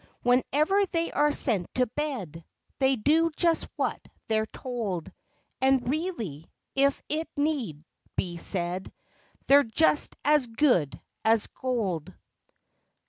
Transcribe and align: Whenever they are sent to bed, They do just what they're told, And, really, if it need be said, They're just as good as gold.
Whenever 0.23 0.83
they 0.87 1.11
are 1.11 1.31
sent 1.31 1.71
to 1.75 1.85
bed, 1.85 2.43
They 2.79 2.95
do 2.95 3.29
just 3.35 3.67
what 3.75 4.01
they're 4.29 4.47
told, 4.47 5.11
And, 5.61 5.87
really, 5.87 6.51
if 6.73 6.99
it 7.07 7.29
need 7.37 7.83
be 8.15 8.37
said, 8.37 8.91
They're 9.45 9.61
just 9.63 10.15
as 10.25 10.47
good 10.47 10.99
as 11.23 11.45
gold. 11.45 12.15